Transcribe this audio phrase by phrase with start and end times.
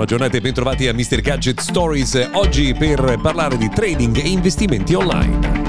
[0.00, 1.20] buona giornata e bentrovati a Mr.
[1.20, 2.30] Gadget Stories.
[2.32, 5.59] Oggi per parlare di trading e investimenti online.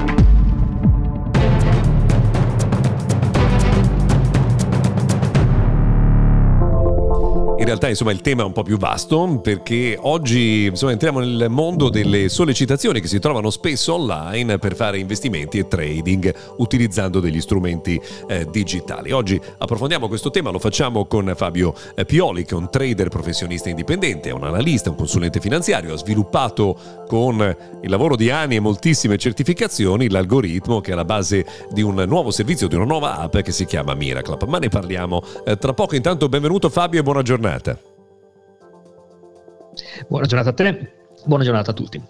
[7.62, 11.46] In realtà insomma il tema è un po' più vasto perché oggi insomma, entriamo nel
[11.48, 17.40] mondo delle sollecitazioni che si trovano spesso online per fare investimenti e trading utilizzando degli
[17.40, 19.12] strumenti eh, digitali.
[19.12, 23.68] Oggi approfondiamo questo tema, lo facciamo con Fabio eh, Pioli che è un trader professionista
[23.68, 28.60] indipendente, è un analista, un consulente finanziario, ha sviluppato con il lavoro di anni e
[28.60, 33.36] moltissime certificazioni l'algoritmo che è alla base di un nuovo servizio, di una nuova app
[33.36, 34.48] che si chiama Miraclub.
[34.48, 35.94] Ma ne parliamo eh, tra poco.
[35.94, 37.78] Intanto benvenuto Fabio e buona giornata giornata.
[40.08, 40.92] Buona giornata a te,
[41.24, 42.02] buona giornata a tutti.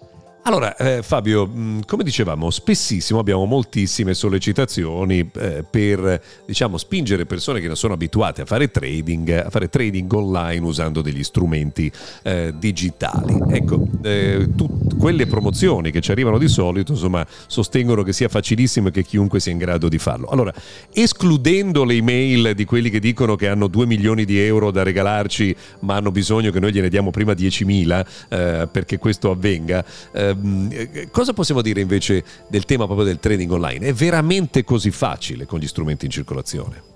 [0.45, 7.61] Allora, eh, Fabio, mm, come dicevamo, spessissimo abbiamo moltissime sollecitazioni eh, per diciamo, spingere persone
[7.61, 11.89] che non sono abituate a fare trading, a fare trading online usando degli strumenti
[12.23, 13.39] eh, digitali.
[13.51, 18.89] Ecco, eh, tu, quelle promozioni che ci arrivano di solito, insomma, sostengono che sia facilissimo
[18.89, 20.27] e che chiunque sia in grado di farlo.
[20.27, 20.53] Allora,
[20.91, 25.55] escludendo le email di quelli che dicono che hanno 2 milioni di euro da regalarci,
[25.79, 29.85] ma hanno bisogno che noi gliene diamo prima 10.000 eh, perché questo avvenga,
[30.33, 33.87] eh, Ehm, cosa possiamo dire invece del tema proprio del trading online?
[33.87, 36.91] È veramente così facile con gli strumenti in circolazione?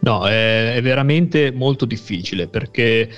[0.00, 3.10] No, è, è veramente molto difficile perché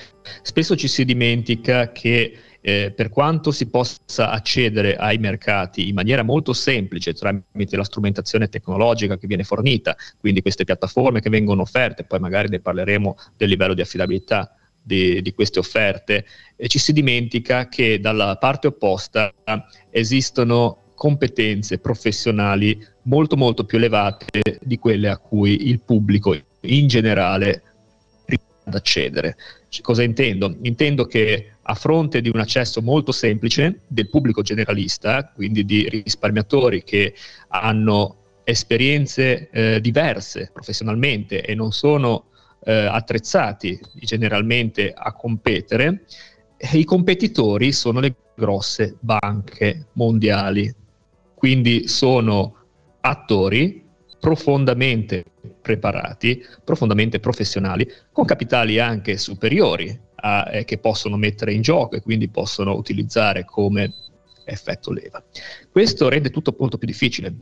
[0.43, 6.23] spesso ci si dimentica che eh, per quanto si possa accedere ai mercati in maniera
[6.23, 12.05] molto semplice tramite la strumentazione tecnologica che viene fornita, quindi queste piattaforme che vengono offerte,
[12.05, 16.93] poi magari ne parleremo del livello di affidabilità di, di queste offerte, e ci si
[16.93, 19.33] dimentica che dalla parte opposta
[19.91, 27.63] esistono competenze professionali molto molto più elevate di quelle a cui il pubblico in generale
[28.65, 29.37] ad accedere.
[29.81, 30.57] Cosa intendo?
[30.63, 36.85] Intendo che a fronte di un accesso molto semplice del pubblico generalista, quindi di risparmiatori
[36.85, 37.15] che
[37.49, 42.27] hanno esperienze eh, diverse professionalmente e non sono
[42.65, 46.05] eh, attrezzati generalmente a competere,
[46.57, 50.73] e i competitori sono le grosse banche mondiali,
[51.35, 52.57] quindi sono
[53.01, 53.85] attori
[54.19, 55.25] profondamente
[55.61, 62.01] preparati, profondamente professionali, con capitali anche superiori a, eh, che possono mettere in gioco e
[62.01, 63.93] quindi possono utilizzare come
[64.47, 65.23] effetto leva.
[65.71, 67.35] Questo rende tutto molto più difficile.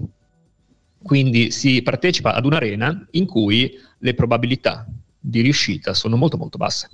[1.01, 4.87] Quindi si partecipa ad un'arena in cui le probabilità
[5.23, 6.89] di riuscita sono molto molto basse.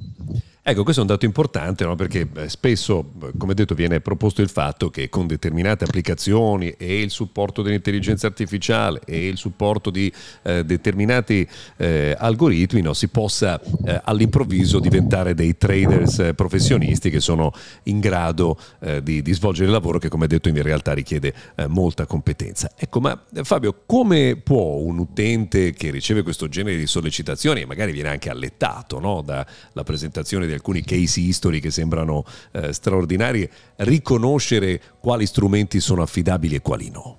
[0.68, 1.96] Ecco, questo è un dato importante no?
[1.96, 7.62] perché spesso, come detto, viene proposto il fatto che con determinate applicazioni e il supporto
[7.62, 10.12] dell'intelligenza artificiale e il supporto di
[10.42, 11.48] eh, determinati
[11.78, 12.92] eh, algoritmi no?
[12.92, 17.50] si possa eh, all'improvviso diventare dei traders eh, professionisti che sono
[17.84, 21.66] in grado eh, di, di, svolgere il lavoro che, come detto, in realtà richiede eh,
[21.66, 22.72] molta competenza.
[22.76, 27.90] Ecco, ma Fabio, come può un utente che riceve questo genere di sollecitazioni e magari
[27.90, 29.22] viene anche allettato no?
[29.22, 29.46] dalla
[29.82, 36.60] presentazione di alcuni case history che sembrano eh, straordinari, riconoscere quali strumenti sono affidabili e
[36.60, 37.18] quali no?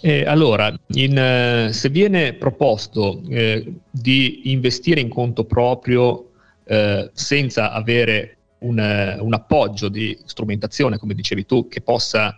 [0.00, 6.30] Eh, allora, in, eh, se viene proposto eh, di investire in conto proprio
[6.64, 12.36] eh, senza avere un, un, appoggio di strumentazione, come dicevi tu, che possa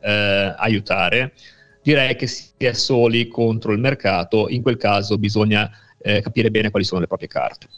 [0.00, 1.32] eh, aiutare,
[1.82, 6.70] direi che si è soli contro il mercato, in quel caso bisogna eh, capire bene
[6.70, 7.68] quali sono le proprie carte.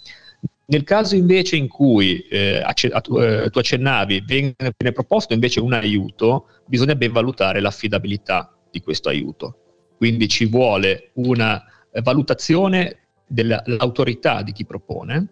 [0.71, 2.63] Nel caso invece in cui eh,
[3.01, 8.83] tu, eh, tu accennavi, viene, viene proposto invece un aiuto, bisogna ben valutare l'affidabilità di
[8.83, 9.87] questo aiuto.
[9.97, 11.63] Quindi ci vuole una
[12.03, 15.27] valutazione dell'autorità di chi propone,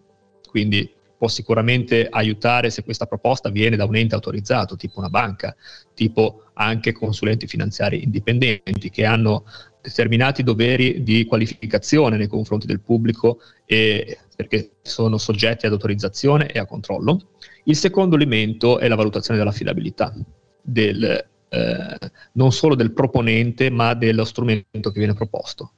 [0.48, 5.54] quindi può sicuramente aiutare se questa proposta viene da un ente autorizzato, tipo una banca,
[5.92, 9.44] tipo anche consulenti finanziari indipendenti che hanno
[9.82, 16.58] determinati doveri di qualificazione nei confronti del pubblico e perché sono soggetti ad autorizzazione e
[16.58, 17.30] a controllo.
[17.64, 20.14] Il secondo elemento è la valutazione dell'affidabilità,
[20.62, 21.98] del, eh,
[22.32, 25.72] non solo del proponente, ma dello strumento che viene proposto.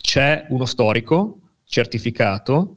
[0.00, 2.76] C'è uno storico certificato,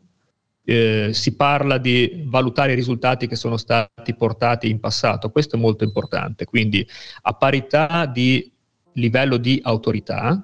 [0.66, 5.60] eh, si parla di valutare i risultati che sono stati portati in passato, questo è
[5.60, 6.86] molto importante, quindi
[7.22, 8.52] a parità di
[8.94, 10.44] livello di autorità,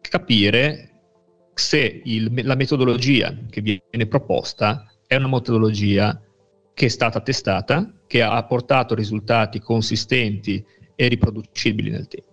[0.00, 0.93] capire
[1.54, 6.20] se il, la metodologia che viene proposta è una metodologia
[6.74, 10.64] che è stata testata, che ha portato risultati consistenti
[10.96, 12.32] e riproducibili nel tempo.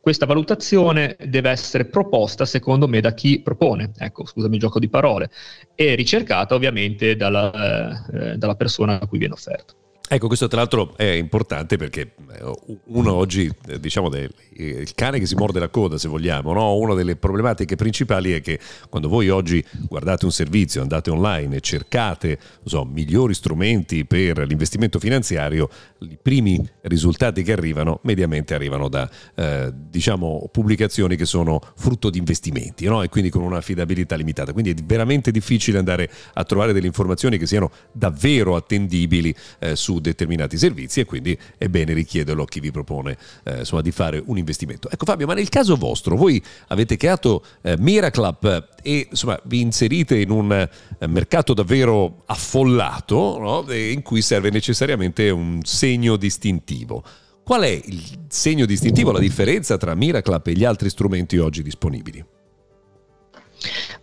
[0.00, 4.88] questa valutazione deve essere proposta, secondo me, da chi propone, ecco, scusami il gioco di
[4.88, 5.30] parole,
[5.76, 9.76] e ricercata ovviamente dalla, eh, dalla persona a cui viene offerto.
[10.08, 15.26] Ecco, questo tra l'altro è importante perché eh, uno oggi, eh, diciamo, il cane che
[15.26, 16.76] si morde la coda, se vogliamo, no?
[16.76, 18.58] una delle problematiche principali è che
[18.90, 24.98] quando voi oggi guardate un servizio, andate online e cercate so, migliori strumenti per l'investimento
[24.98, 25.70] finanziario,
[26.08, 32.18] i primi risultati che arrivano mediamente arrivano da eh, diciamo, pubblicazioni che sono frutto di
[32.18, 33.02] investimenti no?
[33.02, 34.52] e quindi con un'affidabilità limitata.
[34.52, 40.00] Quindi è veramente difficile andare a trovare delle informazioni che siano davvero attendibili eh, su
[40.00, 44.22] determinati servizi e quindi è bene richiederlo a chi vi propone eh, insomma, di fare
[44.24, 44.90] un investimento.
[44.90, 50.18] Ecco Fabio, ma nel caso vostro, voi avete creato eh, Miraclub e insomma, vi inserite
[50.18, 53.72] in un eh, mercato davvero affollato no?
[53.72, 57.02] in cui serve necessariamente un segno distintivo.
[57.44, 62.24] Qual è il segno distintivo, la differenza tra Miraclub e gli altri strumenti oggi disponibili?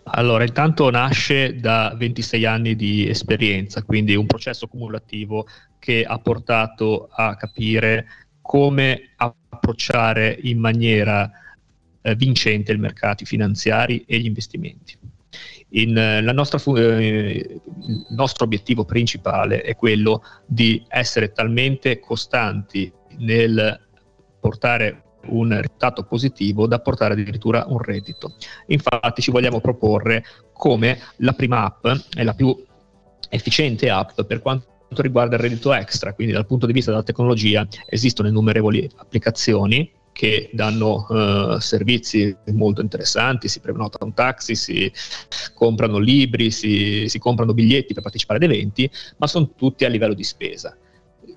[0.04, 5.46] Allora, intanto nasce da 26 anni di esperienza, quindi un processo cumulativo
[5.78, 8.06] che ha portato a capire
[8.40, 11.30] come approcciare in maniera
[12.02, 14.98] eh, vincente i mercati finanziari e gli investimenti.
[15.72, 23.78] In, eh, fu- eh, il nostro obiettivo principale è quello di essere talmente costanti nel
[24.40, 28.34] portare un risultato positivo da portare addirittura un reddito.
[28.66, 32.56] Infatti ci vogliamo proporre come la prima app è la più
[33.28, 34.68] efficiente app per quanto
[35.02, 39.88] riguarda il reddito extra, quindi dal punto di vista della tecnologia esistono innumerevoli applicazioni
[40.20, 44.92] che danno uh, servizi molto interessanti, si prenota un taxi, si
[45.54, 50.12] comprano libri, si, si comprano biglietti per partecipare ad eventi, ma sono tutti a livello
[50.12, 50.76] di spesa.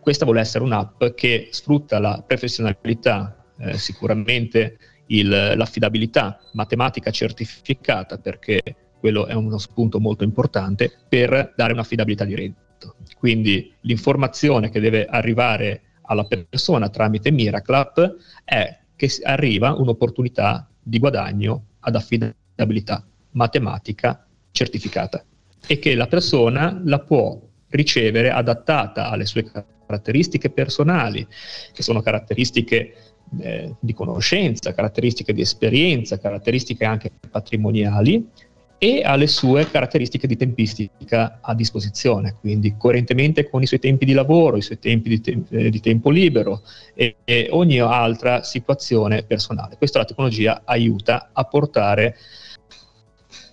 [0.01, 4.77] Questa vuole essere un'app che sfrutta la professionalità eh, sicuramente
[5.07, 8.61] il, l'affidabilità matematica certificata, perché
[8.99, 12.97] quello è uno spunto molto importante, per dare un'affidabilità di reddito.
[13.17, 21.65] Quindi l'informazione che deve arrivare alla persona tramite Miraclap è che arriva un'opportunità di guadagno
[21.81, 25.23] ad affidabilità matematica certificata
[25.65, 27.39] e che la persona la può
[27.69, 29.43] ricevere adattata alle sue
[29.85, 31.25] caratteristiche personali,
[31.73, 32.95] che sono caratteristiche
[33.39, 38.29] eh, di conoscenza, caratteristiche di esperienza, caratteristiche anche patrimoniali
[38.77, 44.13] e alle sue caratteristiche di tempistica a disposizione, quindi coerentemente con i suoi tempi di
[44.13, 46.61] lavoro, i suoi tempi di, te- eh, di tempo libero
[46.93, 49.77] e, e, ogni altra situazione personale.
[49.77, 52.17] Questa la tecnologia aiuta a portare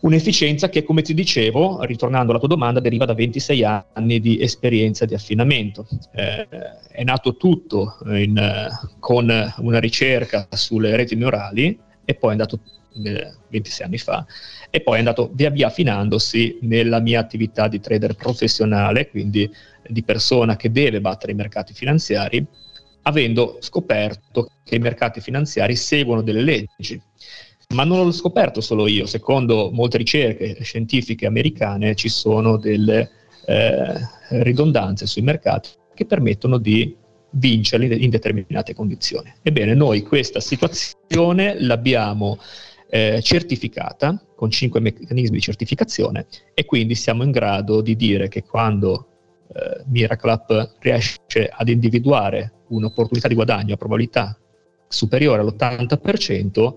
[0.00, 5.04] Un'efficienza che, come ti dicevo, ritornando alla tua domanda, deriva da 26 anni di esperienza
[5.04, 5.86] di affinamento.
[6.14, 6.48] Eh,
[6.90, 8.68] è nato tutto in,
[8.98, 12.60] con una ricerca sulle reti neurali e poi è andato
[12.92, 14.26] 26 anni fa
[14.70, 19.50] e poi è andato via via affinandosi nella mia attività di trader professionale, quindi
[19.86, 22.44] di persona che deve battere i mercati finanziari,
[23.02, 27.00] avendo scoperto che i mercati finanziari seguono delle leggi
[27.74, 33.10] ma non l'ho scoperto solo io, secondo molte ricerche scientifiche americane ci sono delle
[33.46, 33.94] eh,
[34.30, 36.96] ridondanze sui mercati che permettono di
[37.32, 39.32] vincere in determinate condizioni.
[39.42, 42.38] Ebbene, noi questa situazione l'abbiamo
[42.90, 48.42] eh, certificata con cinque meccanismi di certificazione e quindi siamo in grado di dire che
[48.42, 49.06] quando
[49.54, 54.36] eh, Miraclap riesce ad individuare un'opportunità di guadagno a probabilità
[54.88, 56.74] superiore all'80%,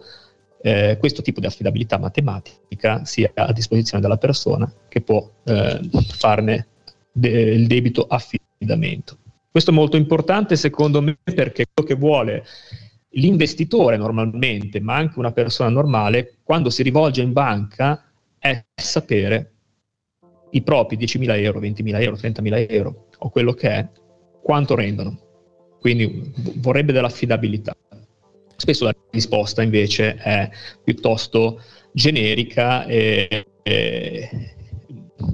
[0.61, 6.67] eh, questo tipo di affidabilità matematica sia a disposizione della persona che può eh, farne
[7.11, 9.17] de- il debito affidamento.
[9.51, 12.45] Questo è molto importante secondo me perché quello che vuole
[13.13, 18.03] l'investitore normalmente, ma anche una persona normale, quando si rivolge in banca,
[18.38, 19.51] è sapere
[20.51, 23.89] i propri 10.000 euro, 20.000 euro, 30.000 euro o quello che è,
[24.41, 25.20] quanto rendono.
[25.79, 27.75] Quindi vorrebbe dell'affidabilità.
[28.55, 30.50] Spesso la risposta invece è
[30.84, 34.29] piuttosto generica e, e,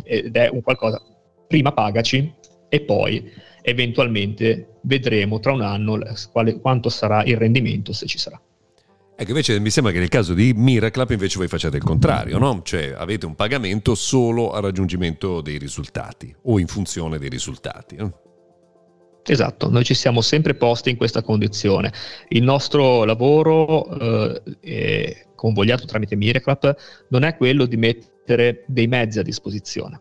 [0.04, 1.02] ed è un qualcosa,
[1.48, 2.34] prima pagaci
[2.70, 6.00] e poi eventualmente vedremo tra un anno
[6.32, 8.39] quale, quanto sarà il rendimento se ci sarà.
[9.22, 12.62] Ecco, invece mi sembra che nel caso di Miraclap invece voi facciate il contrario, no?
[12.63, 17.98] Cioè avete un pagamento solo al raggiungimento dei risultati o in funzione dei risultati.
[17.98, 18.13] No?
[19.25, 21.92] Esatto, noi ci siamo sempre posti in questa condizione.
[22.30, 23.89] Il nostro lavoro,
[24.62, 26.75] eh, convogliato tramite Miraclap,
[27.10, 30.00] non è quello di mettere dei mezzi a disposizione,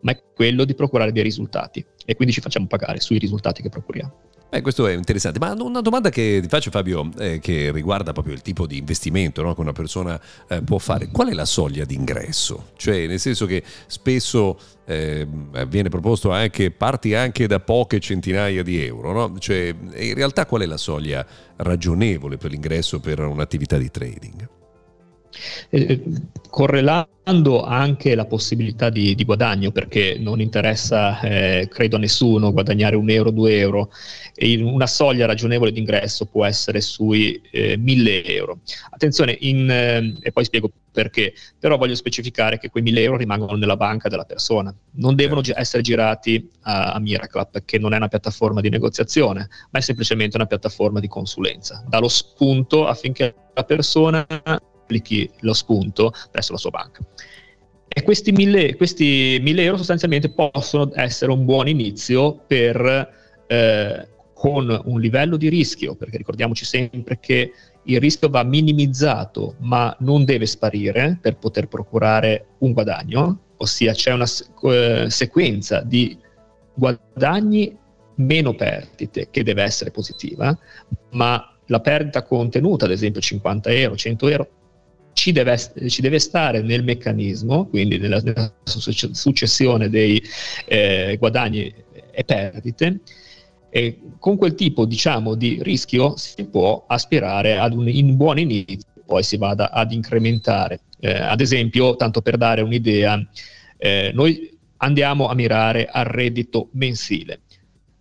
[0.00, 1.84] ma è quello di procurare dei risultati.
[2.08, 4.28] e quindi ci facciamo pagare sui risultati che procuriamo.
[4.50, 8.32] Eh, questo è interessante, ma una domanda che ti faccio Fabio, eh, che riguarda proprio
[8.32, 11.84] il tipo di investimento no, che una persona eh, può fare, qual è la soglia
[11.84, 12.70] d'ingresso?
[12.76, 15.26] Cioè nel senso che spesso eh,
[15.68, 19.38] viene proposto anche, parti anche da poche centinaia di euro, no?
[19.38, 21.26] cioè in realtà qual è la soglia
[21.56, 24.48] ragionevole per l'ingresso per un'attività di trading?
[25.70, 26.02] Eh, eh,
[26.50, 32.96] correlando anche la possibilità di, di, guadagno, perché non interessa, eh, credo a nessuno, guadagnare
[32.96, 33.90] un euro, due euro,
[34.34, 38.60] e una soglia ragionevole di ingresso può essere sui eh, 1000 euro.
[38.90, 43.56] Attenzione, in, eh, e poi spiego perché, però voglio specificare che quei 1000 euro rimangono
[43.56, 47.96] nella banca della persona, non devono gi- essere girati a, a Miraclap, che non è
[47.96, 51.84] una piattaforma di negoziazione, ma è semplicemente una piattaforma di consulenza.
[51.86, 54.26] Dà lo spunto affinché la persona
[54.88, 57.04] applichi lo spunto presso la sua banca.
[57.86, 63.10] E questi 1000, questi 1000 euro sostanzialmente possono essere un buon inizio per,
[63.46, 67.52] eh, con un livello di rischio, perché ricordiamoci sempre che
[67.84, 74.12] il rischio va minimizzato ma non deve sparire per poter procurare un guadagno, ossia c'è
[74.12, 74.26] una
[74.60, 76.16] uh, sequenza di
[76.74, 77.76] guadagni
[78.16, 80.56] meno perdite che deve essere positiva,
[81.12, 84.48] ma la perdita contenuta, ad esempio 50 euro, 100 euro,
[85.18, 85.58] ci deve,
[85.88, 90.22] ci deve stare nel meccanismo, quindi nella, nella successione dei
[90.64, 91.74] eh, guadagni
[92.12, 93.00] e perdite,
[93.68, 98.88] e con quel tipo diciamo, di rischio si può aspirare ad un in buon inizio,
[99.04, 100.82] poi si vada ad incrementare.
[101.00, 103.20] Eh, ad esempio, tanto per dare un'idea,
[103.76, 107.40] eh, noi andiamo a mirare al reddito mensile,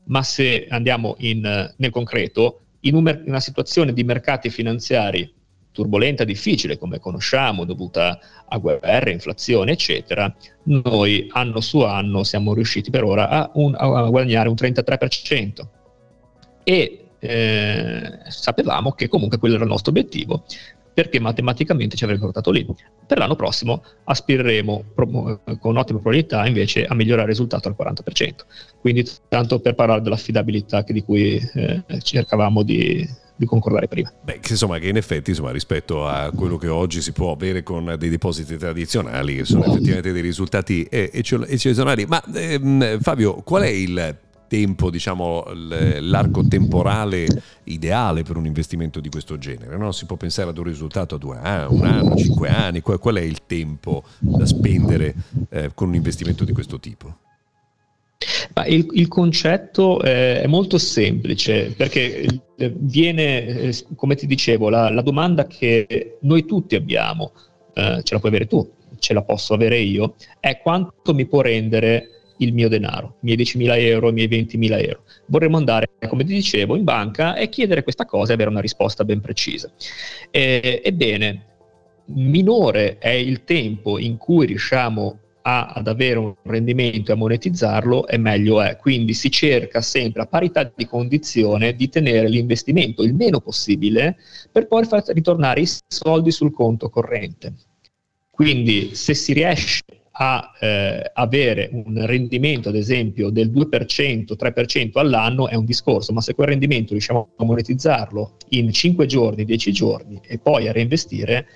[0.05, 5.33] ma se andiamo in, nel concreto, in, un, in una situazione di mercati finanziari
[5.77, 12.89] turbolenta, difficile come conosciamo, dovuta a guerre, inflazione, eccetera, noi anno su anno siamo riusciti
[12.89, 15.67] per ora a, un, a guadagnare un 33%.
[16.63, 20.45] E eh, sapevamo che comunque quello era il nostro obiettivo
[20.97, 22.65] perché matematicamente ci avrebbe portato lì.
[23.05, 28.33] Per l'anno prossimo aspireremo pro- con ottima probabilità invece a migliorare il risultato al 40%.
[28.81, 34.11] Quindi tanto per parlare dell'affidabilità di cui eh, cercavamo di, di concordare prima.
[34.23, 37.95] Beh, insomma, che in effetti, insomma, rispetto a quello che oggi si può avere con
[37.97, 42.05] dei depositi tradizionali, che sono effettivamente dei risultati eh, eccezionali.
[42.05, 44.17] Ma ehm, Fabio, qual è il
[44.47, 47.27] tempo, diciamo, l'arco temporale
[47.65, 49.77] ideale per un investimento di questo genere?
[49.77, 49.91] No?
[49.91, 53.21] Si può pensare ad un risultato a due anni, un anno, cinque anni, qual, è
[53.21, 55.13] il tempo da spendere
[55.49, 57.17] eh, con un investimento di questo tipo?
[58.65, 62.25] Il, il, concetto è, è, molto semplice perché
[62.57, 67.33] eh, viene, eh, come ti dicevo, la, la domanda che noi tutti abbiamo,
[67.73, 68.67] eh, ce la puoi avere tu,
[68.99, 73.37] ce la posso avere io, è quanto mi può rendere il mio denaro, i miei
[73.37, 75.03] 10.000 euro, i miei 20.000 euro.
[75.27, 79.03] Vorremmo andare, come ti dicevo, in banca e chiedere questa cosa e avere una risposta
[79.03, 79.71] ben precisa.
[80.29, 81.45] E, ebbene,
[82.05, 88.07] minore è il tempo in cui riusciamo a, ad avere un rendimento e a monetizzarlo,
[88.07, 88.75] e meglio è.
[88.75, 94.17] Quindi si cerca sempre a parità di condizione di tenere l'investimento il meno possibile
[94.51, 97.53] per poi far ritornare i soldi sul conto corrente.
[98.29, 99.83] Quindi se si riesce
[100.19, 106.21] a eh, avere un rendimento, ad esempio, del 2%, 3% all'anno è un discorso, ma
[106.21, 111.47] se quel rendimento riusciamo a monetizzarlo in 5 giorni, 10 giorni e poi a reinvestire,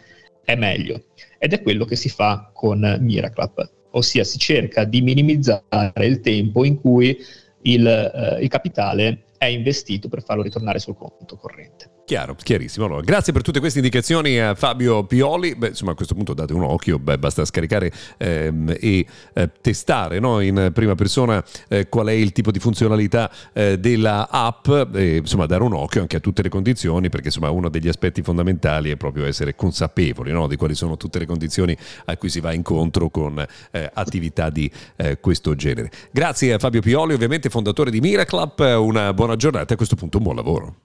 [0.45, 1.07] è meglio.
[1.37, 6.63] Ed è quello che si fa con Miraclap ossia si cerca di minimizzare il tempo
[6.63, 7.17] in cui
[7.63, 12.00] il, eh, il capitale è investito per farlo ritornare sul conto corrente.
[12.03, 12.85] Chiaro, chiarissimo.
[12.87, 15.55] Allora, grazie per tutte queste indicazioni a Fabio Pioli.
[15.55, 20.19] Beh, insomma, a questo punto date un occhio, beh, basta scaricare ehm, e eh, testare
[20.19, 25.17] no, in prima persona eh, qual è il tipo di funzionalità eh, della app e
[25.17, 28.91] insomma dare un occhio anche a tutte le condizioni, perché insomma uno degli aspetti fondamentali
[28.91, 32.51] è proprio essere consapevoli no, di quali sono tutte le condizioni a cui si va
[32.51, 35.89] incontro con eh, attività di eh, questo genere.
[36.11, 40.17] Grazie a Fabio Pioli, ovviamente fondatore di Miraclub, una buona giornata e a questo punto
[40.17, 40.75] un buon lavoro.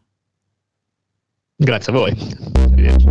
[1.58, 2.14] Grazie a voi.
[2.70, 3.06] Arrivederci.